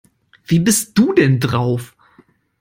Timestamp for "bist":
0.59-0.97